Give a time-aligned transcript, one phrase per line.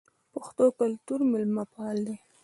[0.33, 2.15] پښتو کلتور میلمه پال دی